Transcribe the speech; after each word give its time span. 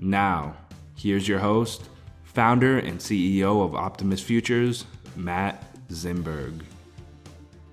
Now, 0.00 0.54
here's 0.94 1.26
your 1.26 1.40
host, 1.40 1.88
founder 2.22 2.78
and 2.78 3.00
CEO 3.00 3.64
of 3.64 3.74
Optimus 3.74 4.22
Futures, 4.22 4.84
Matt 5.16 5.64
Zimberg. 5.88 6.62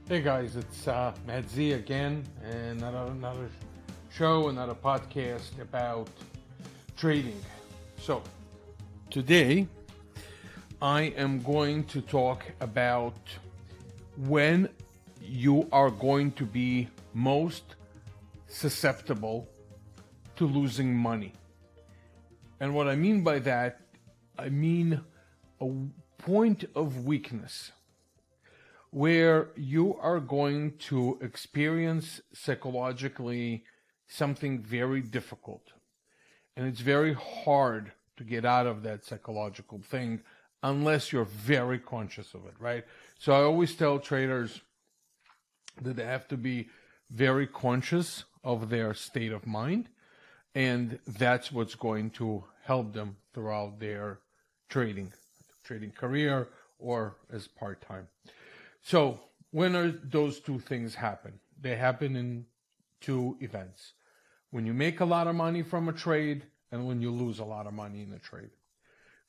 Hey 0.09 0.23
guys, 0.23 0.55
it's 0.55 0.87
uh, 0.87 1.13
Matt 1.27 1.47
Z 1.47 1.73
again, 1.73 2.23
and 2.43 2.81
another, 2.81 3.11
another 3.11 3.49
show, 4.11 4.49
another 4.49 4.73
podcast 4.73 5.61
about 5.61 6.09
trading. 6.97 7.39
So, 7.99 8.23
today 9.11 9.67
I 10.81 11.13
am 11.17 11.43
going 11.43 11.83
to 11.85 12.01
talk 12.01 12.43
about 12.59 13.19
when 14.17 14.67
you 15.21 15.67
are 15.71 15.91
going 15.91 16.31
to 16.31 16.45
be 16.47 16.89
most 17.13 17.75
susceptible 18.47 19.47
to 20.37 20.47
losing 20.47 20.95
money. 20.95 21.31
And 22.59 22.73
what 22.73 22.87
I 22.87 22.95
mean 22.95 23.23
by 23.23 23.39
that, 23.39 23.81
I 24.37 24.49
mean 24.49 25.01
a 25.59 25.69
point 26.17 26.65
of 26.75 27.05
weakness 27.05 27.71
where 28.91 29.49
you 29.57 29.95
are 29.97 30.19
going 30.19 30.71
to 30.77 31.17
experience 31.21 32.21
psychologically 32.33 33.63
something 34.07 34.61
very 34.61 35.01
difficult. 35.01 35.73
And 36.55 36.65
it's 36.67 36.79
very 36.79 37.13
hard 37.13 37.91
to 38.17 38.23
get 38.23 38.45
out 38.45 38.67
of 38.67 38.83
that 38.83 39.03
psychological 39.03 39.79
thing 39.79 40.21
unless 40.63 41.11
you're 41.11 41.25
very 41.25 41.77
conscious 41.77 42.33
of 42.33 42.45
it, 42.45 42.53
right? 42.57 42.85
So 43.19 43.33
I 43.33 43.41
always 43.43 43.75
tell 43.75 43.99
traders 43.99 44.61
that 45.81 45.97
they 45.97 46.05
have 46.05 46.27
to 46.29 46.37
be 46.37 46.69
very 47.11 47.47
conscious 47.47 48.23
of 48.43 48.69
their 48.69 48.93
state 48.93 49.33
of 49.33 49.45
mind 49.45 49.89
and 50.55 50.97
that's 51.05 51.51
what's 51.51 51.75
going 51.75 52.09
to 52.11 52.43
help 52.63 52.93
them 52.93 53.17
throughout 53.33 53.79
their 53.79 54.19
trading 54.69 55.11
trading 55.63 55.91
career 55.91 56.47
or 56.79 57.15
as 57.31 57.47
part-time. 57.47 58.07
So 58.81 59.19
when 59.51 59.75
are 59.75 59.91
those 59.91 60.39
two 60.39 60.59
things 60.59 60.95
happen? 60.95 61.39
They 61.59 61.75
happen 61.75 62.15
in 62.15 62.45
two 63.01 63.37
events. 63.41 63.93
When 64.51 64.65
you 64.65 64.73
make 64.73 64.99
a 64.99 65.05
lot 65.05 65.27
of 65.27 65.35
money 65.35 65.63
from 65.63 65.89
a 65.89 65.93
trade 65.93 66.43
and 66.71 66.87
when 66.87 67.01
you 67.01 67.11
lose 67.11 67.39
a 67.39 67.45
lot 67.45 67.67
of 67.67 67.73
money 67.73 68.01
in 68.03 68.13
a 68.13 68.19
trade. 68.19 68.51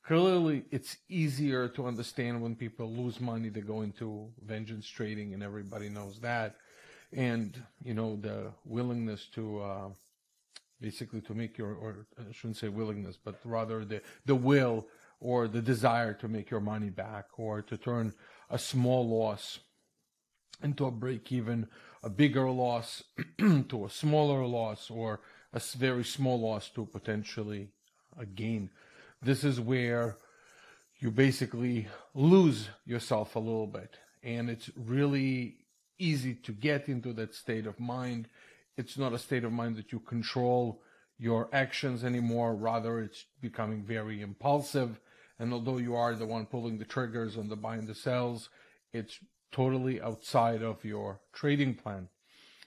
Clearly 0.05 0.63
it's 0.71 0.97
easier 1.09 1.67
to 1.69 1.87
understand 1.87 2.41
when 2.41 2.55
people 2.55 2.89
lose 2.89 3.19
money 3.19 3.49
they 3.49 3.61
go 3.61 3.81
into 3.81 4.29
vengeance 4.45 4.87
trading 4.87 5.33
and 5.33 5.43
everybody 5.43 5.89
knows 5.89 6.19
that. 6.21 6.55
And 7.11 7.61
you 7.83 7.93
know 7.93 8.15
the 8.15 8.51
willingness 8.65 9.27
to 9.33 9.61
uh, 9.61 9.89
basically 10.79 11.21
to 11.21 11.33
make 11.33 11.57
your, 11.57 11.73
or 11.73 12.05
I 12.19 12.31
shouldn't 12.31 12.57
say 12.57 12.69
willingness, 12.69 13.17
but 13.23 13.39
rather 13.43 13.83
the, 13.83 14.01
the 14.25 14.35
will 14.35 14.87
or 15.19 15.47
the 15.47 15.61
desire 15.61 16.13
to 16.13 16.27
make 16.27 16.49
your 16.49 16.59
money 16.59 16.89
back 16.89 17.25
or 17.37 17.61
to 17.63 17.77
turn 17.77 18.13
a 18.49 18.59
small 18.59 19.07
loss 19.07 19.59
into 20.63 20.85
a 20.85 20.91
break 20.91 21.31
even, 21.31 21.67
a 22.03 22.09
bigger 22.09 22.49
loss 22.49 23.03
to 23.37 23.85
a 23.85 23.89
smaller 23.89 24.45
loss, 24.45 24.89
or 24.89 25.19
a 25.53 25.61
very 25.77 26.03
small 26.03 26.39
loss 26.39 26.69
to 26.69 26.85
potentially 26.85 27.69
a 28.17 28.25
gain. 28.25 28.69
This 29.21 29.43
is 29.43 29.59
where 29.59 30.17
you 30.99 31.11
basically 31.11 31.87
lose 32.13 32.69
yourself 32.85 33.35
a 33.35 33.39
little 33.39 33.67
bit. 33.67 33.97
And 34.23 34.49
it's 34.49 34.69
really 34.75 35.57
easy 35.99 36.35
to 36.35 36.51
get 36.51 36.89
into 36.89 37.13
that 37.13 37.33
state 37.33 37.65
of 37.65 37.79
mind 37.79 38.27
it's 38.77 38.97
not 38.97 39.13
a 39.13 39.19
state 39.19 39.43
of 39.43 39.51
mind 39.51 39.75
that 39.75 39.91
you 39.91 39.99
control 39.99 40.81
your 41.17 41.49
actions 41.51 42.03
anymore. 42.03 42.55
Rather, 42.55 42.99
it's 42.99 43.25
becoming 43.41 43.83
very 43.83 44.21
impulsive. 44.21 44.99
And 45.39 45.51
although 45.51 45.77
you 45.77 45.95
are 45.95 46.15
the 46.15 46.25
one 46.25 46.45
pulling 46.45 46.77
the 46.77 46.85
triggers 46.85 47.35
and 47.35 47.49
the 47.49 47.55
buy 47.55 47.75
and 47.75 47.87
the 47.87 47.95
sells, 47.95 48.49
it's 48.93 49.19
totally 49.51 50.01
outside 50.01 50.61
of 50.61 50.85
your 50.85 51.19
trading 51.33 51.73
plan. 51.73 52.09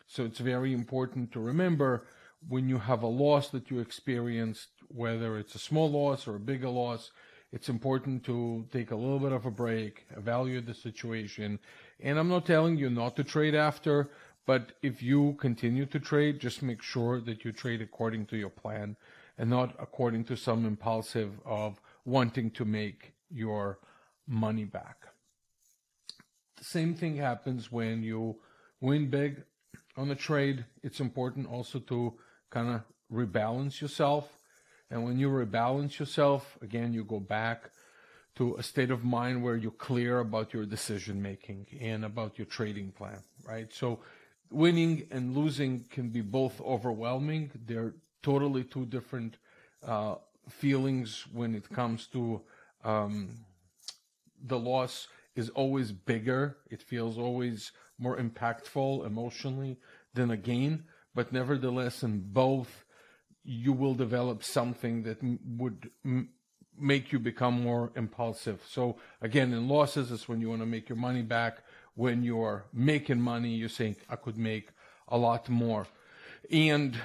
So 0.07 0.25
it's 0.25 0.41
very 0.41 0.73
important 0.73 1.33
to 1.33 1.41
remember 1.41 2.07
when 2.49 2.69
you 2.69 2.79
have 2.79 3.03
a 3.03 3.07
loss 3.07 3.51
that 3.51 3.71
you 3.71 3.79
experienced, 3.81 4.69
whether 4.89 5.39
it's 5.39 5.55
a 5.55 5.59
small 5.59 5.91
loss 5.91 6.27
or 6.27 6.37
a 6.37 6.41
bigger 6.41 6.69
loss, 6.69 7.13
it's 7.53 7.69
important 7.69 8.25
to 8.25 8.67
take 8.73 8.91
a 8.91 8.97
little 8.97 9.19
bit 9.19 9.33
of 9.33 9.45
a 9.45 9.51
break, 9.51 10.07
evaluate 10.17 10.67
the 10.67 10.75
situation. 10.75 11.59
And 12.01 12.19
I'm 12.19 12.29
not 12.29 12.47
telling 12.47 12.77
you 12.77 12.91
not 12.91 13.17
to 13.17 13.25
trade 13.25 13.55
after, 13.55 14.11
but 14.47 14.73
if 14.83 15.03
you 15.03 15.37
continue 15.39 15.87
to 15.87 16.01
trade, 16.01 16.41
just 16.41 16.63
make 16.63 16.83
sure 16.83 17.21
that 17.21 17.45
you 17.45 17.53
trade 17.53 17.83
according 17.83 18.27
to 18.27 18.37
your 18.37 18.51
plan 18.51 18.97
and 19.39 19.49
not 19.49 19.75
according 19.79 20.25
to 20.25 20.37
some 20.37 20.67
impulsive 20.67 21.33
of 21.45 21.81
wanting 22.05 22.51
to 22.53 22.65
make 22.65 23.13
your 23.31 23.79
money 24.27 24.65
back. 24.65 25.07
The 26.57 26.65
same 26.65 26.95
thing 26.95 27.17
happens 27.17 27.73
when 27.73 28.03
you 28.03 28.37
win 28.81 29.09
big 29.09 29.43
on 29.97 30.11
a 30.11 30.15
trade. 30.15 30.65
It's 30.83 31.01
important 31.01 31.47
also 31.47 31.79
to 31.79 32.15
kind 32.51 32.75
of 32.75 32.83
rebalance 33.13 33.81
yourself. 33.81 34.29
And 34.91 35.05
when 35.05 35.19
you 35.19 35.29
rebalance 35.29 35.99
yourself, 35.99 36.59
again, 36.61 36.93
you 36.93 37.05
go 37.05 37.21
back 37.21 37.71
to 38.37 38.57
a 38.57 38.63
state 38.63 38.91
of 38.91 39.05
mind 39.05 39.43
where 39.43 39.57
you're 39.57 39.71
clear 39.71 40.21
about 40.21 40.53
your 40.53 40.65
decision 40.67 41.21
making 41.23 41.67
and 41.81 42.05
about 42.05 42.39
your 42.39 42.47
trading 42.47 42.91
plan, 42.93 43.23
right? 43.47 43.73
So 43.73 44.01
winning 44.51 45.07
and 45.11 45.37
losing 45.37 45.85
can 45.91 46.11
be 46.11 46.21
both 46.21 46.61
overwhelming. 46.61 47.51
They're 47.67 47.95
totally 48.23 48.65
two 48.65 48.87
different 48.87 49.37
uh, 49.87 50.17
feelings 50.49 51.27
when 51.33 51.55
it 51.55 51.69
comes 51.71 52.07
to 52.09 52.43
um, 52.85 53.45
the 54.43 54.59
loss 54.59 55.09
is 55.37 55.49
always 55.51 55.93
bigger. 55.93 56.57
It 56.71 56.83
feels 56.83 57.19
always 57.19 57.73
more 57.99 58.17
impactful 58.17 59.07
emotionally 59.07 59.79
than 60.15 60.31
a 60.31 60.37
gain. 60.37 60.85
But 61.15 61.33
nevertheless, 61.33 62.03
in 62.03 62.21
both, 62.33 62.85
you 63.45 63.73
will 63.73 63.95
develop 63.95 64.43
something 64.43 65.03
that 65.05 65.23
m- 65.23 65.39
would 65.59 65.91
m- 66.05 66.31
make 66.79 67.13
you 67.13 67.19
become 67.19 67.63
more 67.63 67.93
impulsive. 67.97 68.63
So 68.69 68.97
again, 69.21 69.53
in 69.53 69.69
losses 69.69 70.11
it's 70.11 70.29
when 70.29 70.41
you 70.41 70.49
want 70.51 70.63
to 70.63 70.67
make 70.67 70.89
your 70.89 70.97
money 70.97 71.23
back 71.23 71.59
when 71.95 72.23
you're 72.23 72.65
making 72.73 73.21
money, 73.21 73.51
you 73.51 73.69
think 73.69 73.99
I 74.09 74.17
could 74.17 74.39
make 74.39 74.71
a 75.09 75.19
lot 75.19 75.49
more. 75.49 75.87
And 76.51 76.97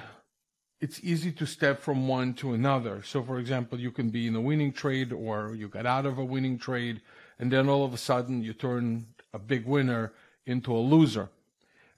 it's 0.80 1.00
easy 1.02 1.32
to 1.32 1.46
step 1.46 1.80
from 1.80 2.06
one 2.06 2.34
to 2.34 2.52
another. 2.52 3.02
So, 3.02 3.22
for 3.22 3.38
example, 3.38 3.80
you 3.80 3.90
can 3.90 4.10
be 4.10 4.26
in 4.26 4.36
a 4.36 4.40
winning 4.40 4.72
trade 4.72 5.12
or 5.12 5.54
you 5.54 5.68
got 5.68 5.86
out 5.86 6.06
of 6.06 6.18
a 6.18 6.24
winning 6.24 6.58
trade, 6.58 7.00
and 7.38 7.50
then 7.50 7.68
all 7.68 7.84
of 7.84 7.94
a 7.94 7.98
sudden 7.98 8.42
you 8.42 8.52
turn 8.52 9.06
a 9.32 9.38
big 9.38 9.66
winner 9.66 10.12
into 10.44 10.74
a 10.74 10.78
loser. 10.78 11.28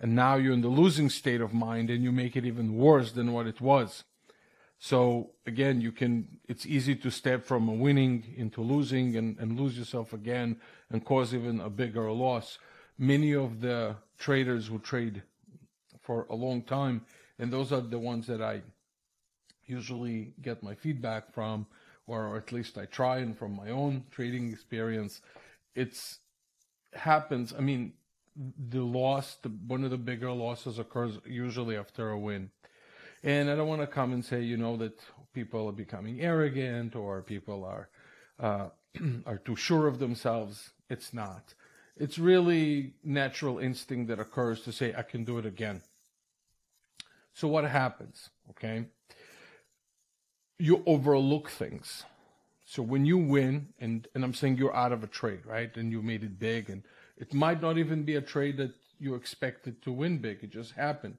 And 0.01 0.15
now 0.15 0.37
you're 0.37 0.53
in 0.53 0.61
the 0.61 0.69
losing 0.69 1.11
state 1.11 1.41
of 1.41 1.53
mind 1.53 1.91
and 1.91 2.05
you 2.05 2.13
make 2.13 2.37
it 2.37 2.45
even 2.45 2.77
worse 2.77 3.13
than 3.13 3.33
what 3.33 3.47
it 3.47 3.61
was. 3.61 4.05
So 4.79 5.31
again, 5.45 5.81
you 5.81 5.91
can, 5.91 6.39
it's 6.47 6.65
easy 6.65 6.95
to 6.97 7.11
step 7.11 7.45
from 7.45 7.69
a 7.69 7.73
winning 7.73 8.35
into 8.37 8.61
losing 8.61 9.17
and, 9.17 9.37
and 9.39 9.59
lose 9.59 9.77
yourself 9.77 10.13
again 10.13 10.61
and 10.89 11.05
cause 11.05 11.35
even 11.35 11.61
a 11.61 11.69
bigger 11.69 12.11
loss 12.13 12.59
many 12.99 13.35
of 13.35 13.61
the 13.61 13.97
traders 14.19 14.67
who 14.67 14.79
trade 14.79 15.23
for 16.01 16.27
a 16.31 16.35
long 16.35 16.63
time, 16.63 17.03
and 17.39 17.53
those 17.53 17.73
are 17.73 17.81
the 17.81 17.99
ones 17.99 18.27
that 18.27 18.43
I 18.43 18.63
usually 19.67 20.33
get 20.43 20.63
my 20.63 20.75
feedback 20.75 21.33
from, 21.33 21.67
or 22.07 22.37
at 22.37 22.53
least 22.53 22.79
I 22.79 22.87
try 22.87 23.19
and 23.19 23.37
from 23.37 23.55
my 23.55 23.71
own 23.71 24.05
trading 24.11 24.51
experience, 24.51 25.21
it's 25.75 26.19
happens. 26.95 27.55
I 27.57 27.61
mean, 27.61 27.93
the 28.71 28.83
loss, 28.83 29.37
the, 29.43 29.51
one 29.67 29.85
of 29.85 29.91
the 29.91 29.99
bigger 29.99 30.33
losses 30.33 30.79
occurs 30.79 31.19
usually 31.27 31.77
after 31.77 32.11
a 32.11 32.19
win. 32.19 32.51
And 33.23 33.51
I 33.51 33.57
don't 33.57 33.69
want 33.69 33.81
to 33.81 33.87
come 33.87 34.13
and 34.13 34.25
say, 34.25 34.43
you 34.43 34.57
know, 34.57 34.77
that 34.77 35.01
people 35.35 35.69
are 35.69 35.73
becoming 35.73 36.21
arrogant 36.21 36.95
or 36.95 37.23
people 37.23 37.65
are 37.65 37.89
uh, 38.41 38.69
are 39.27 39.39
too 39.39 39.57
sure 39.57 39.87
of 39.87 39.99
themselves. 39.99 40.71
It's 40.89 41.13
not. 41.13 41.55
It's 41.99 42.17
really 42.17 42.95
natural 43.03 43.59
instinct 43.59 44.09
that 44.09 44.21
occurs 44.21 44.63
to 44.63 44.73
say, 44.73 44.95
I 44.97 45.03
can 45.03 45.25
do 45.25 45.39
it 45.39 45.47
again. 45.47 45.83
So 47.35 47.49
what 47.49 47.65
happens? 47.65 48.31
Okay. 48.51 48.87
You 50.59 50.83
overlook 50.87 51.51
things. 51.51 52.05
So 52.65 52.83
when 52.83 53.05
you 53.05 53.19
win, 53.19 53.69
and, 53.81 54.07
and 54.15 54.23
I'm 54.23 54.35
saying 54.35 54.59
you're 54.59 54.77
out 54.77 54.93
of 54.93 55.03
a 55.03 55.09
trade, 55.09 55.45
right? 55.45 55.77
And 55.77 55.91
you 55.91 56.01
made 56.01 56.23
it 56.23 56.39
big, 56.39 56.71
and 56.71 56.83
it 57.17 57.35
might 57.35 57.61
not 57.61 57.79
even 57.79 58.05
be 58.05 58.15
a 58.15 58.21
trade 58.21 58.59
that 58.59 58.73
you 59.01 59.15
expected 59.15 59.83
to 59.83 59.93
win 59.93 60.19
big. 60.19 60.45
It 60.45 60.51
just 60.51 60.73
happened. 60.73 61.17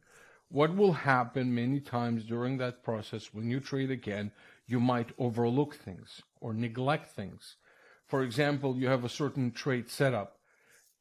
What 0.50 0.76
will 0.76 0.94
happen 0.94 1.54
many 1.54 1.80
times 1.80 2.24
during 2.24 2.58
that 2.58 2.84
process 2.84 3.34
when 3.34 3.50
you 3.50 3.60
trade 3.60 3.92
again, 3.92 4.32
you 4.66 4.80
might 4.80 5.10
overlook 5.18 5.76
things 5.76 6.22
or 6.40 6.54
neglect 6.54 7.12
things. 7.12 7.56
For 8.08 8.24
example, 8.24 8.78
you 8.78 8.88
have 8.88 9.04
a 9.04 9.10
certain 9.10 9.52
trade 9.52 9.90
setup 9.90 10.39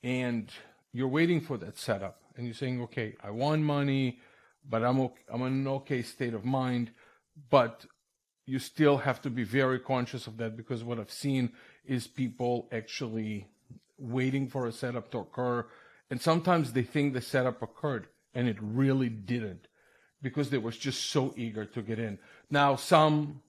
and 0.03 0.51
you're 0.93 1.09
waiting 1.09 1.41
for 1.41 1.57
that 1.59 1.79
setup 1.79 2.21
and 2.37 2.47
you're 2.47 2.55
saying, 2.55 2.81
okay, 2.83 3.15
I 3.23 3.31
want 3.31 3.63
money, 3.63 4.21
but 4.69 4.85
I'm 4.85 5.01
okay, 5.01 5.23
I'm 5.33 5.43
in 5.43 5.53
an 5.53 5.69
okay 5.69 6.03
state 6.03 6.35
of 6.35 6.45
mind, 6.45 6.91
but 7.51 7.87
you 8.47 8.59
still 8.59 8.99
have 8.99 9.21
to 9.23 9.31
be 9.31 9.45
very 9.45 9.79
conscious 9.79 10.27
of 10.27 10.39
that 10.39 10.57
because 10.57 10.83
what 10.83 10.99
I've 10.99 11.11
seen 11.11 11.53
is 11.85 12.07
people 12.07 12.69
actually 12.73 13.47
waiting 13.99 14.49
for 14.49 14.67
a 14.67 14.73
setup 14.73 15.11
to 15.11 15.19
occur. 15.19 15.67
And 16.11 16.21
sometimes 16.21 16.73
they 16.73 16.83
think 16.83 17.13
the 17.13 17.21
setup 17.21 17.61
occurred 17.61 18.07
and 18.35 18.49
it 18.49 18.57
really 18.61 19.09
didn't 19.09 19.69
because 20.23 20.51
they 20.51 20.59
was 20.59 20.77
just 20.77 21.11
so 21.11 21.35
eager 21.37 21.65
to 21.65 21.83
get 21.83 21.99
in. 21.99 22.19
Now, 22.51 22.77
some 22.77 23.43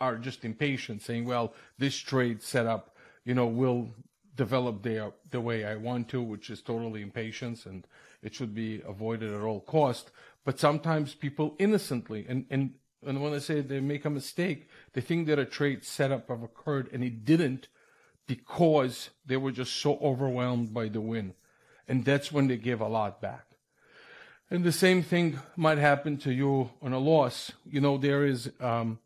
are 0.00 0.16
just 0.16 0.44
impatient 0.44 1.02
saying, 1.02 1.24
well, 1.24 1.54
this 1.78 1.96
trade 1.96 2.42
setup, 2.42 2.96
you 3.24 3.34
know, 3.34 3.46
will 3.46 3.90
develop 4.34 4.82
the, 4.82 5.12
the 5.30 5.40
way 5.40 5.64
I 5.64 5.76
want 5.76 6.08
to, 6.08 6.22
which 6.22 6.50
is 6.50 6.62
totally 6.62 7.02
impatience 7.02 7.66
and 7.66 7.86
it 8.22 8.34
should 8.34 8.54
be 8.54 8.82
avoided 8.86 9.32
at 9.32 9.42
all 9.42 9.60
cost. 9.60 10.10
But 10.44 10.58
sometimes 10.58 11.14
people 11.14 11.54
innocently, 11.58 12.26
and, 12.28 12.46
and 12.50 12.74
and 13.04 13.20
when 13.20 13.34
I 13.34 13.38
say 13.38 13.60
they 13.60 13.80
make 13.80 14.04
a 14.04 14.10
mistake, 14.10 14.68
they 14.92 15.00
think 15.00 15.26
that 15.26 15.38
a 15.38 15.44
trade 15.44 15.84
setup 15.84 16.28
have 16.28 16.42
occurred 16.42 16.88
and 16.92 17.02
it 17.02 17.24
didn't 17.24 17.68
because 18.26 19.10
they 19.26 19.36
were 19.36 19.50
just 19.50 19.74
so 19.74 19.98
overwhelmed 19.98 20.72
by 20.72 20.88
the 20.88 21.00
win. 21.00 21.34
And 21.88 22.04
that's 22.04 22.30
when 22.30 22.46
they 22.46 22.56
give 22.56 22.80
a 22.80 22.88
lot 22.88 23.20
back. 23.20 23.46
And 24.50 24.64
the 24.64 24.72
same 24.72 25.02
thing 25.02 25.40
might 25.56 25.78
happen 25.78 26.16
to 26.18 26.32
you 26.32 26.70
on 26.80 26.92
a 26.92 26.98
loss. 26.98 27.52
You 27.68 27.80
know, 27.80 27.98
there 27.98 28.24
is 28.24 28.50
um, 28.60 28.98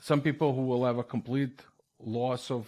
some 0.00 0.20
people 0.20 0.54
who 0.54 0.62
will 0.62 0.84
have 0.84 0.98
a 0.98 1.04
complete 1.04 1.60
loss 2.00 2.50
of 2.50 2.66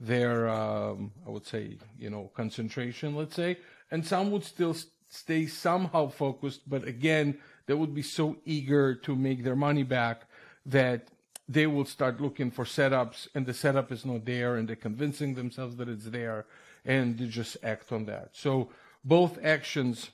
their, 0.00 0.48
um, 0.48 1.12
I 1.26 1.30
would 1.30 1.46
say, 1.46 1.76
you 1.98 2.10
know, 2.10 2.30
concentration, 2.34 3.14
let's 3.14 3.36
say, 3.36 3.58
and 3.90 4.04
some 4.04 4.30
would 4.30 4.44
still 4.44 4.74
stay 5.08 5.46
somehow 5.46 6.08
focused, 6.08 6.68
but 6.68 6.84
again, 6.84 7.38
they 7.66 7.74
would 7.74 7.94
be 7.94 8.02
so 8.02 8.36
eager 8.44 8.94
to 8.94 9.14
make 9.14 9.44
their 9.44 9.56
money 9.56 9.82
back 9.82 10.22
that 10.64 11.08
they 11.48 11.66
will 11.66 11.84
start 11.84 12.20
looking 12.20 12.50
for 12.50 12.64
setups 12.64 13.28
and 13.34 13.44
the 13.44 13.52
setup 13.52 13.90
is 13.92 14.06
not 14.06 14.24
there 14.24 14.56
and 14.56 14.68
they're 14.68 14.76
convincing 14.76 15.34
themselves 15.34 15.76
that 15.76 15.88
it's 15.88 16.06
there 16.06 16.46
and 16.84 17.18
they 17.18 17.26
just 17.26 17.56
act 17.62 17.92
on 17.92 18.06
that. 18.06 18.30
So 18.32 18.70
both 19.04 19.38
actions 19.44 20.10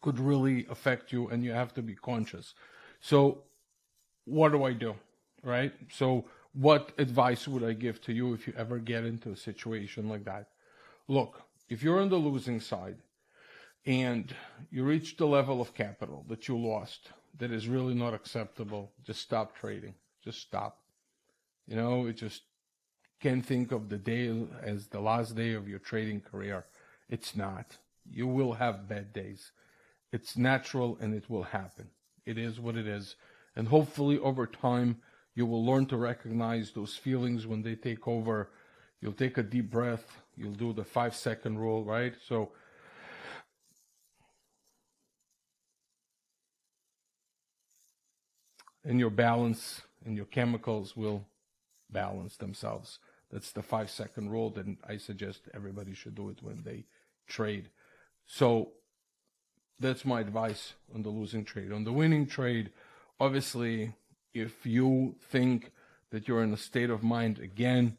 could 0.00 0.18
really 0.18 0.66
affect 0.70 1.12
you 1.12 1.28
and 1.28 1.44
you 1.44 1.50
have 1.52 1.74
to 1.74 1.82
be 1.82 1.94
conscious. 1.94 2.54
So 3.00 3.42
what 4.24 4.52
do 4.52 4.64
I 4.64 4.72
do? 4.72 4.94
Right? 5.42 5.72
So 5.92 6.26
what 6.52 6.92
advice 6.98 7.46
would 7.46 7.62
I 7.62 7.72
give 7.72 8.00
to 8.02 8.12
you 8.12 8.34
if 8.34 8.46
you 8.46 8.54
ever 8.56 8.78
get 8.78 9.04
into 9.04 9.30
a 9.30 9.36
situation 9.36 10.08
like 10.08 10.24
that? 10.24 10.48
Look, 11.08 11.42
if 11.68 11.82
you're 11.82 12.00
on 12.00 12.08
the 12.08 12.16
losing 12.16 12.60
side, 12.60 12.96
and 13.86 14.34
you 14.70 14.84
reach 14.84 15.16
the 15.16 15.26
level 15.26 15.60
of 15.60 15.74
capital 15.74 16.24
that 16.28 16.48
you 16.48 16.58
lost 16.58 17.10
that 17.38 17.50
is 17.50 17.68
really 17.68 17.94
not 17.94 18.14
acceptable, 18.14 18.92
just 19.04 19.22
stop 19.22 19.56
trading. 19.56 19.94
Just 20.22 20.40
stop. 20.40 20.82
You 21.66 21.76
know, 21.76 22.06
it 22.06 22.14
just 22.14 22.42
can't 23.20 23.44
think 23.44 23.72
of 23.72 23.88
the 23.88 23.96
day 23.96 24.34
as 24.62 24.88
the 24.88 25.00
last 25.00 25.34
day 25.34 25.54
of 25.54 25.68
your 25.68 25.78
trading 25.78 26.20
career. 26.20 26.66
It's 27.08 27.34
not. 27.34 27.78
You 28.10 28.26
will 28.26 28.54
have 28.54 28.88
bad 28.88 29.12
days. 29.12 29.52
It's 30.12 30.36
natural 30.36 30.98
and 31.00 31.14
it 31.14 31.30
will 31.30 31.44
happen. 31.44 31.88
It 32.26 32.36
is 32.36 32.60
what 32.60 32.76
it 32.76 32.86
is. 32.86 33.16
And 33.56 33.68
hopefully 33.68 34.18
over 34.18 34.46
time, 34.46 34.98
you 35.40 35.46
will 35.46 35.64
learn 35.64 35.86
to 35.86 35.96
recognize 35.96 36.70
those 36.72 36.96
feelings 36.96 37.46
when 37.46 37.62
they 37.62 37.74
take 37.74 38.06
over. 38.06 38.50
You'll 39.00 39.14
take 39.14 39.38
a 39.38 39.42
deep 39.42 39.70
breath. 39.70 40.04
You'll 40.36 40.52
do 40.52 40.74
the 40.74 40.84
five 40.84 41.14
second 41.16 41.58
rule, 41.58 41.82
right? 41.82 42.12
So 42.28 42.52
and 48.84 49.00
your 49.00 49.08
balance 49.08 49.80
and 50.04 50.14
your 50.14 50.26
chemicals 50.26 50.94
will 50.94 51.24
balance 51.88 52.36
themselves. 52.36 52.98
That's 53.32 53.52
the 53.52 53.62
five 53.62 53.88
second 53.88 54.28
rule 54.28 54.50
that 54.50 54.66
I 54.86 54.98
suggest 54.98 55.48
everybody 55.54 55.94
should 55.94 56.16
do 56.16 56.28
it 56.28 56.42
when 56.42 56.64
they 56.64 56.84
trade. 57.26 57.70
So 58.26 58.72
that's 59.78 60.04
my 60.04 60.20
advice 60.20 60.74
on 60.94 61.00
the 61.00 61.08
losing 61.08 61.46
trade. 61.46 61.72
On 61.72 61.84
the 61.84 61.94
winning 61.94 62.26
trade, 62.26 62.72
obviously, 63.18 63.94
if 64.34 64.66
you 64.66 65.14
think 65.30 65.72
that 66.10 66.26
you're 66.26 66.42
in 66.42 66.52
a 66.52 66.56
state 66.56 66.90
of 66.90 67.02
mind 67.02 67.38
again, 67.38 67.96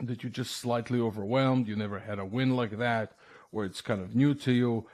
that 0.00 0.22
you're 0.22 0.30
just 0.30 0.56
slightly 0.56 1.00
overwhelmed, 1.00 1.68
you 1.68 1.76
never 1.76 2.00
had 2.00 2.18
a 2.18 2.24
win 2.24 2.56
like 2.56 2.78
that, 2.78 3.12
or 3.52 3.64
it's 3.64 3.80
kind 3.80 4.00
of 4.00 4.16
new 4.16 4.34
to 4.34 4.52
you, 4.52 4.86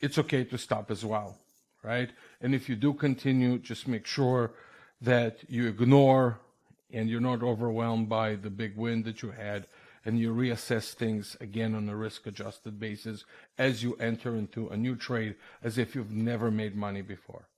it's 0.00 0.18
okay 0.18 0.44
to 0.44 0.56
stop 0.56 0.90
as 0.90 1.04
well 1.04 1.38
right? 1.86 2.10
And 2.40 2.54
if 2.54 2.68
you 2.68 2.74
do 2.74 2.92
continue, 2.92 3.58
just 3.58 3.86
make 3.86 4.06
sure 4.06 4.50
that 5.00 5.38
you 5.48 5.68
ignore 5.68 6.40
and 6.92 7.08
you're 7.08 7.20
not 7.20 7.42
overwhelmed 7.42 8.08
by 8.08 8.34
the 8.34 8.50
big 8.50 8.76
win 8.76 9.04
that 9.04 9.22
you 9.22 9.30
had 9.30 9.66
and 10.04 10.18
you 10.18 10.34
reassess 10.34 10.92
things 10.92 11.36
again 11.40 11.74
on 11.74 11.88
a 11.88 11.96
risk 11.96 12.26
adjusted 12.26 12.78
basis 12.78 13.24
as 13.56 13.82
you 13.82 13.94
enter 13.96 14.36
into 14.36 14.68
a 14.68 14.76
new 14.76 14.96
trade 14.96 15.36
as 15.62 15.78
if 15.78 15.94
you've 15.94 16.12
never 16.12 16.50
made 16.50 16.76
money 16.76 17.02
before, 17.02 17.48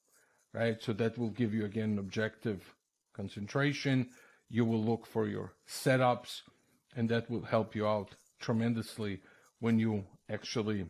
right? 0.53 0.83
So 0.83 0.93
that 0.95 1.19
will 1.19 1.31
give 1.31 1.55
you 1.55 1.65
again 1.65 1.99
objective 1.99 2.75
concentration. 3.15 4.09
You 4.49 4.65
will 4.65 4.83
look 4.83 5.07
for 5.07 5.27
your 5.27 5.53
setups 5.69 6.43
and 6.97 7.09
that 7.11 7.31
will 7.31 7.43
help 7.43 7.75
you 7.75 7.87
out 7.87 8.15
tremendously 8.41 9.21
when 9.61 9.79
you 9.79 10.05
actually 10.31 10.87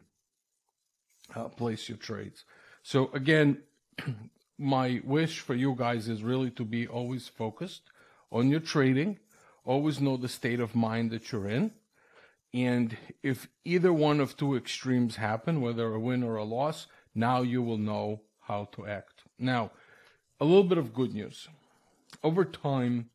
uh, 1.35 1.49
place 1.49 1.89
your 1.89 1.99
trades. 1.99 2.45
So 2.83 3.11
again, 3.13 3.63
my 4.59 5.01
wish 5.05 5.41
for 5.41 5.55
you 5.55 5.75
guys 5.77 6.09
is 6.09 6.23
really 6.23 6.51
to 6.53 6.65
be 6.65 6.87
always 6.87 7.29
focused 7.29 7.83
on 8.31 8.51
your 8.51 8.61
trading, 8.61 9.19
always 9.65 10.01
know 10.01 10.17
the 10.17 10.29
state 10.29 10.61
of 10.61 10.75
mind 10.75 11.11
that 11.11 11.33
you're 11.33 11.49
in. 11.49 11.73
And 12.55 12.97
if 13.23 13.49
either 13.65 13.93
one 13.93 14.21
of 14.21 14.37
two 14.37 14.57
extremes 14.57 15.17
happen, 15.17 15.61
whether 15.61 15.93
a 15.93 16.01
win 16.01 16.23
or 16.23 16.37
a 16.37 16.45
loss, 16.45 16.87
now 17.15 17.43
you 17.43 17.63
will 17.63 17.79
know 17.79 18.23
how 18.41 18.69
to 18.73 18.87
act. 18.87 19.18
Now, 19.39 19.71
a 20.41 20.45
little 20.45 20.65
bit 20.65 20.79
of 20.79 20.95
good 20.95 21.15
news. 21.15 21.49
Over 22.23 22.45
time, 22.45 23.11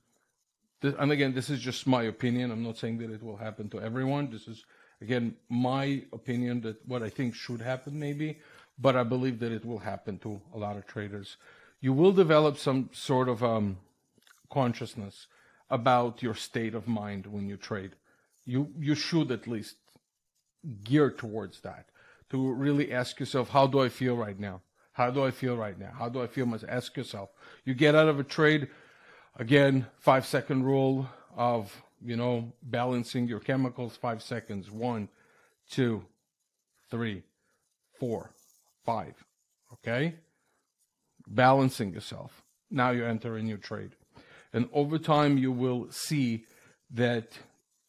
and 0.82 1.12
again, 1.12 1.34
this 1.34 1.50
is 1.50 1.60
just 1.60 1.88
my 1.88 2.04
opinion. 2.04 2.52
I'm 2.52 2.64
not 2.64 2.78
saying 2.78 2.98
that 3.00 3.12
it 3.12 3.24
will 3.24 3.38
happen 3.38 3.70
to 3.70 3.82
everyone. 3.82 4.30
This 4.30 4.48
is, 4.48 4.66
again, 5.02 5.36
my 5.50 6.04
opinion 6.12 6.62
that 6.62 6.86
what 6.88 7.04
I 7.04 7.10
think 7.10 7.36
should 7.36 7.62
happen 7.62 8.00
maybe 8.00 8.40
but 8.78 8.96
I 8.96 9.04
believe 9.04 9.40
that 9.40 9.52
it 9.52 9.66
will 9.66 9.80
happen 9.80 10.18
to 10.20 10.42
a 10.54 10.58
lot 10.58 10.78
of 10.78 10.86
traders. 10.88 11.38
You 11.80 11.94
will 11.94 12.12
develop 12.12 12.58
some 12.58 12.90
sort 12.92 13.30
of 13.30 13.44
um, 13.44 13.78
consciousness 14.50 15.28
about 15.70 16.24
your 16.24 16.36
state 16.36 16.76
of 16.76 16.88
mind 16.88 17.28
when 17.28 17.48
you 17.48 17.58
trade. 17.58 17.92
You 18.46 18.72
you 18.80 18.96
should 18.96 19.32
at 19.32 19.48
least 19.48 19.76
gear 20.84 21.12
towards 21.12 21.62
that 21.62 21.88
to 22.30 22.52
really 22.52 22.92
ask 22.92 23.20
yourself, 23.20 23.50
how 23.50 23.68
do 23.68 23.80
I 23.80 23.90
feel 23.90 24.16
right 24.16 24.40
now? 24.40 24.62
How 24.94 25.10
do 25.10 25.24
I 25.24 25.32
feel 25.32 25.58
right 25.58 25.78
now? 25.78 25.92
How 25.98 26.10
do 26.10 26.22
I 26.22 26.28
feel? 26.28 26.48
Ask 26.68 26.96
yourself. 26.96 27.30
You 27.66 27.74
get 27.74 27.96
out 27.96 28.08
of 28.08 28.20
a 28.20 28.24
trade, 28.24 28.70
again, 29.38 29.88
five 30.00 30.26
second 30.26 30.64
rule 30.64 31.10
of 31.36 31.76
you 32.04 32.16
know 32.16 32.54
balancing 32.62 33.28
your 33.28 33.40
chemicals. 33.40 33.98
Five 33.98 34.22
seconds. 34.22 34.70
One, 34.70 35.10
two, 35.70 36.06
three, 36.92 37.24
four, 38.00 38.32
five. 38.86 39.16
Okay? 39.74 40.16
Balancing 41.28 41.94
yourself. 41.94 42.44
now 42.70 42.92
you 42.92 43.06
enter 43.06 43.36
a 43.36 43.42
new 43.42 43.58
trade. 43.58 43.92
And 44.52 44.70
over 44.74 45.00
time, 45.00 45.38
you 45.38 45.52
will 45.52 45.88
see 45.90 46.46
that 46.92 47.30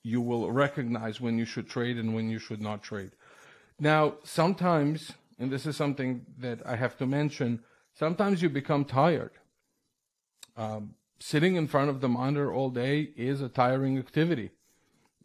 you 0.02 0.20
will 0.20 0.50
recognize 0.50 1.20
when 1.20 1.38
you 1.38 1.44
should 1.44 1.68
trade 1.68 1.98
and 1.98 2.14
when 2.14 2.30
you 2.30 2.38
should 2.38 2.60
not 2.60 2.82
trade. 2.82 3.10
Now, 3.78 4.14
sometimes, 4.22 5.12
and 5.38 5.50
this 5.50 5.66
is 5.66 5.76
something 5.76 6.26
that 6.38 6.60
I 6.66 6.76
have 6.76 6.96
to 6.98 7.06
mention, 7.06 7.60
sometimes 7.92 8.42
you 8.42 8.48
become 8.48 8.84
tired. 8.84 9.32
Um, 10.56 10.94
sitting 11.18 11.56
in 11.56 11.66
front 11.66 11.90
of 11.90 12.00
the 12.00 12.08
monitor 12.08 12.52
all 12.52 12.70
day 12.70 13.10
is 13.16 13.40
a 13.40 13.48
tiring 13.48 13.98
activity. 13.98 14.50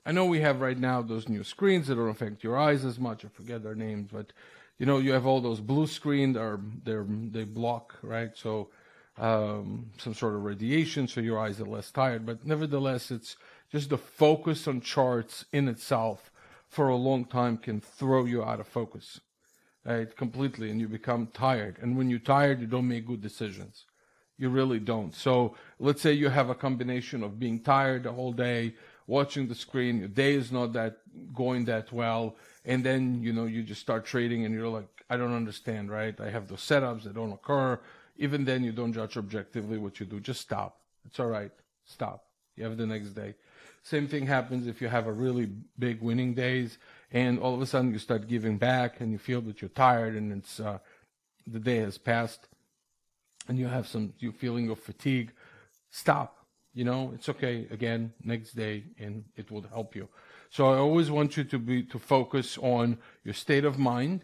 I 0.05 0.11
know 0.11 0.25
we 0.25 0.41
have 0.41 0.61
right 0.61 0.77
now 0.77 1.01
those 1.01 1.29
new 1.29 1.43
screens 1.43 1.87
that 1.87 1.95
don't 1.95 2.09
affect 2.09 2.43
your 2.43 2.57
eyes 2.57 2.85
as 2.85 2.97
much. 2.99 3.25
I 3.25 3.27
forget 3.27 3.63
their 3.63 3.75
names, 3.75 4.09
but 4.11 4.33
you 4.77 4.85
know 4.85 4.97
you 4.97 5.11
have 5.11 5.25
all 5.25 5.41
those 5.41 5.59
blue 5.59 5.87
screens 5.87 6.37
or 6.37 6.59
they 6.83 6.95
they 7.31 7.43
block 7.43 7.95
right, 8.01 8.31
so 8.35 8.69
um, 9.17 9.91
some 9.97 10.13
sort 10.13 10.35
of 10.35 10.43
radiation, 10.43 11.07
so 11.07 11.19
your 11.19 11.37
eyes 11.37 11.59
are 11.59 11.65
less 11.65 11.91
tired. 11.91 12.25
But 12.25 12.45
nevertheless, 12.45 13.11
it's 13.11 13.35
just 13.71 13.89
the 13.89 13.97
focus 13.97 14.67
on 14.67 14.81
charts 14.81 15.45
in 15.51 15.67
itself 15.67 16.31
for 16.67 16.87
a 16.87 16.95
long 16.95 17.25
time 17.25 17.57
can 17.57 17.81
throw 17.81 18.25
you 18.25 18.43
out 18.43 18.59
of 18.59 18.67
focus, 18.67 19.19
Uh, 19.89 19.93
right? 19.93 20.15
Completely, 20.15 20.69
and 20.69 20.79
you 20.79 20.87
become 20.87 21.27
tired. 21.33 21.77
And 21.81 21.97
when 21.97 22.09
you're 22.09 22.19
tired, 22.19 22.61
you 22.61 22.67
don't 22.67 22.87
make 22.87 23.07
good 23.07 23.21
decisions. 23.21 23.85
You 24.37 24.49
really 24.49 24.79
don't. 24.79 25.13
So 25.13 25.55
let's 25.79 26.01
say 26.01 26.13
you 26.13 26.29
have 26.29 26.49
a 26.49 26.55
combination 26.55 27.23
of 27.23 27.39
being 27.39 27.59
tired 27.59 28.03
the 28.03 28.11
whole 28.11 28.31
day, 28.31 28.75
watching 29.07 29.47
the 29.47 29.55
screen, 29.55 29.99
your 29.99 30.07
day 30.07 30.33
is 30.35 30.51
not 30.51 30.73
that 30.73 30.97
going 31.33 31.65
that 31.65 31.91
well, 31.91 32.35
and 32.65 32.83
then 32.83 33.21
you 33.23 33.33
know 33.33 33.45
you 33.45 33.63
just 33.63 33.81
start 33.81 34.05
trading 34.05 34.45
and 34.45 34.53
you're 34.53 34.69
like, 34.69 34.87
I 35.09 35.17
don't 35.17 35.33
understand, 35.33 35.89
right? 35.89 36.19
I 36.21 36.29
have 36.29 36.47
those 36.47 36.61
setups 36.61 37.03
that 37.03 37.15
don't 37.15 37.33
occur. 37.33 37.79
Even 38.17 38.45
then, 38.45 38.63
you 38.63 38.71
don't 38.71 38.93
judge 38.93 39.17
objectively 39.17 39.77
what 39.77 39.99
you 39.99 40.05
do. 40.05 40.19
Just 40.19 40.41
stop. 40.41 40.79
It's 41.05 41.19
all 41.19 41.27
right. 41.27 41.51
Stop. 41.85 42.25
You 42.55 42.65
have 42.65 42.77
the 42.77 42.85
next 42.85 43.09
day. 43.09 43.33
Same 43.81 44.07
thing 44.07 44.27
happens 44.27 44.67
if 44.67 44.81
you 44.81 44.87
have 44.87 45.07
a 45.07 45.11
really 45.11 45.49
big 45.79 46.01
winning 46.01 46.33
days, 46.33 46.77
and 47.11 47.39
all 47.39 47.53
of 47.53 47.61
a 47.61 47.65
sudden 47.65 47.91
you 47.91 47.99
start 47.99 48.27
giving 48.27 48.57
back, 48.57 49.01
and 49.01 49.11
you 49.11 49.17
feel 49.17 49.41
that 49.41 49.61
you're 49.61 49.69
tired, 49.69 50.15
and 50.15 50.31
it's 50.31 50.59
uh, 50.59 50.79
the 51.47 51.59
day 51.59 51.77
has 51.77 51.97
passed 51.97 52.47
and 53.49 53.57
you 53.57 53.67
have 53.67 53.87
some 53.87 54.13
you 54.19 54.31
feeling 54.31 54.69
of 54.69 54.79
fatigue, 54.79 55.33
stop. 55.89 56.45
You 56.73 56.85
know, 56.85 57.11
it's 57.15 57.27
okay. 57.27 57.67
Again, 57.71 58.13
next 58.23 58.51
day, 58.51 58.83
and 58.99 59.25
it 59.35 59.51
will 59.51 59.63
help 59.63 59.95
you. 59.95 60.07
So 60.51 60.69
I 60.71 60.77
always 60.77 61.09
want 61.11 61.35
you 61.35 61.43
to 61.43 61.59
be 61.59 61.83
to 61.83 61.99
focus 61.99 62.57
on 62.59 62.99
your 63.23 63.33
state 63.33 63.65
of 63.65 63.77
mind 63.77 64.23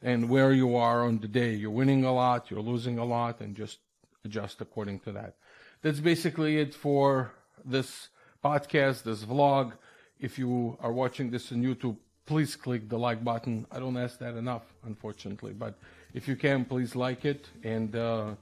and 0.00 0.28
where 0.28 0.52
you 0.52 0.74
are 0.74 1.04
on 1.04 1.18
the 1.18 1.28
day. 1.28 1.52
You're 1.54 1.70
winning 1.70 2.04
a 2.04 2.12
lot, 2.12 2.50
you're 2.50 2.60
losing 2.60 2.98
a 2.98 3.04
lot, 3.04 3.40
and 3.40 3.54
just 3.54 3.78
adjust 4.24 4.60
according 4.60 5.00
to 5.00 5.12
that. 5.12 5.36
That's 5.82 6.00
basically 6.00 6.58
it 6.58 6.74
for 6.74 7.32
this 7.64 8.08
podcast, 8.42 9.02
this 9.02 9.24
vlog. 9.24 9.72
If 10.18 10.38
you 10.38 10.78
are 10.80 10.92
watching 10.92 11.30
this 11.30 11.52
on 11.52 11.62
YouTube, 11.62 11.98
please 12.26 12.56
click 12.56 12.88
the 12.88 12.98
like 12.98 13.22
button. 13.24 13.66
I 13.70 13.78
don't 13.78 13.96
ask 13.96 14.18
that 14.18 14.34
enough, 14.36 14.62
unfortunately, 14.84 15.52
but 15.52 15.74
if 16.14 16.28
you 16.28 16.36
can, 16.36 16.64
please 16.64 16.94
like 16.94 17.24
it 17.24 17.48
and. 17.64 17.94
Uh, 17.96 18.34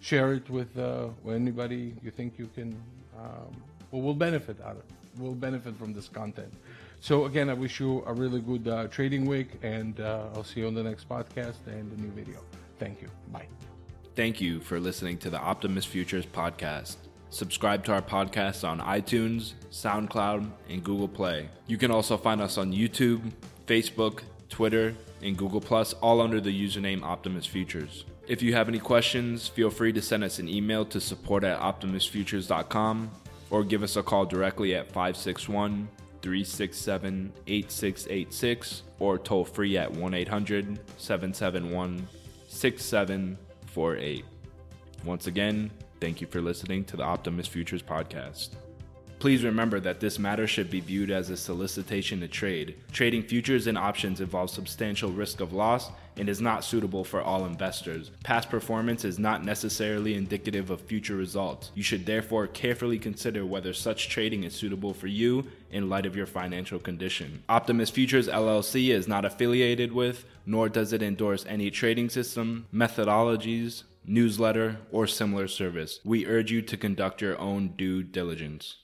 share 0.00 0.32
it 0.32 0.48
with 0.48 0.76
uh, 0.78 1.08
anybody 1.28 1.94
you 2.02 2.10
think 2.10 2.38
you 2.38 2.48
can 2.54 2.76
um, 3.18 3.50
will 3.90 4.14
benefit 4.14 4.60
out 4.64 4.76
of 4.76 4.82
will 5.18 5.34
benefit 5.34 5.76
from 5.76 5.92
this 5.92 6.08
content. 6.08 6.52
So 7.00 7.24
again, 7.24 7.50
I 7.50 7.54
wish 7.54 7.80
you 7.80 8.04
a 8.06 8.12
really 8.12 8.40
good 8.40 8.68
uh, 8.68 8.86
trading 8.86 9.26
week, 9.26 9.48
and 9.62 9.98
uh, 10.00 10.26
I'll 10.34 10.44
see 10.44 10.60
you 10.60 10.68
on 10.68 10.74
the 10.74 10.82
next 10.82 11.08
podcast 11.08 11.66
and 11.66 11.90
the 11.90 12.00
new 12.00 12.10
video. 12.10 12.38
Thank 12.78 13.02
you. 13.02 13.08
Bye. 13.32 13.46
Thank 14.14 14.40
you 14.40 14.60
for 14.60 14.78
listening 14.78 15.18
to 15.18 15.30
the 15.30 15.38
Optimus 15.38 15.84
Futures 15.84 16.26
podcast. 16.26 17.07
Subscribe 17.30 17.84
to 17.84 17.92
our 17.92 18.02
podcast 18.02 18.66
on 18.66 18.80
iTunes, 18.80 19.52
SoundCloud, 19.70 20.50
and 20.68 20.82
Google 20.82 21.08
Play. 21.08 21.48
You 21.66 21.76
can 21.76 21.90
also 21.90 22.16
find 22.16 22.40
us 22.40 22.56
on 22.56 22.72
YouTube, 22.72 23.32
Facebook, 23.66 24.22
Twitter, 24.48 24.94
and 25.22 25.36
Google 25.36 25.60
Plus, 25.60 25.92
all 25.94 26.22
under 26.22 26.40
the 26.40 26.66
username 26.66 27.02
Optimus 27.02 27.44
Futures. 27.44 28.06
If 28.26 28.42
you 28.42 28.54
have 28.54 28.68
any 28.68 28.78
questions, 28.78 29.46
feel 29.48 29.70
free 29.70 29.92
to 29.92 30.00
send 30.02 30.24
us 30.24 30.38
an 30.38 30.48
email 30.48 30.84
to 30.86 31.00
support 31.00 31.44
at 31.44 31.60
optimusfutures.com 31.60 33.10
or 33.50 33.64
give 33.64 33.82
us 33.82 33.96
a 33.96 34.02
call 34.02 34.26
directly 34.26 34.74
at 34.74 34.86
561 34.92 35.88
367 36.20 37.32
8686 37.46 38.82
or 38.98 39.18
toll 39.18 39.44
free 39.44 39.76
at 39.78 39.90
1 39.90 40.14
800 40.14 40.78
771 40.98 42.06
6748. 42.48 44.24
Once 45.04 45.26
again, 45.26 45.70
thank 46.00 46.20
you 46.20 46.26
for 46.26 46.40
listening 46.40 46.84
to 46.84 46.96
the 46.96 47.02
Optimus 47.02 47.46
Futures 47.46 47.82
podcast. 47.82 48.50
Please 49.18 49.42
remember 49.42 49.80
that 49.80 49.98
this 49.98 50.18
matter 50.18 50.46
should 50.46 50.70
be 50.70 50.78
viewed 50.78 51.10
as 51.10 51.28
a 51.28 51.36
solicitation 51.36 52.20
to 52.20 52.28
trade. 52.28 52.76
Trading 52.92 53.22
futures 53.22 53.66
and 53.66 53.76
options 53.76 54.20
involves 54.20 54.52
substantial 54.52 55.10
risk 55.10 55.40
of 55.40 55.52
loss 55.52 55.90
and 56.16 56.28
is 56.28 56.40
not 56.40 56.64
suitable 56.64 57.02
for 57.02 57.20
all 57.20 57.44
investors. 57.44 58.12
Past 58.22 58.48
performance 58.48 59.04
is 59.04 59.18
not 59.18 59.44
necessarily 59.44 60.14
indicative 60.14 60.70
of 60.70 60.80
future 60.82 61.16
results. 61.16 61.72
You 61.74 61.82
should 61.82 62.06
therefore 62.06 62.46
carefully 62.46 62.98
consider 62.98 63.44
whether 63.44 63.72
such 63.72 64.08
trading 64.08 64.44
is 64.44 64.54
suitable 64.54 64.94
for 64.94 65.08
you 65.08 65.46
in 65.72 65.88
light 65.88 66.06
of 66.06 66.16
your 66.16 66.26
financial 66.26 66.78
condition. 66.78 67.42
Optimus 67.48 67.90
Futures 67.90 68.28
LLC 68.28 68.90
is 68.90 69.08
not 69.08 69.24
affiliated 69.24 69.92
with, 69.92 70.24
nor 70.46 70.68
does 70.68 70.92
it 70.92 71.02
endorse 71.02 71.44
any 71.46 71.70
trading 71.70 72.08
system, 72.08 72.66
methodologies, 72.72 73.82
newsletter, 74.08 74.78
or 74.90 75.06
similar 75.06 75.46
service. 75.46 76.00
We 76.04 76.26
urge 76.26 76.50
you 76.50 76.62
to 76.62 76.76
conduct 76.76 77.20
your 77.20 77.38
own 77.38 77.74
due 77.76 78.02
diligence. 78.02 78.76